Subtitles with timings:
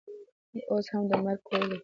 [0.71, 1.77] اوس هم د مرګ کور دی.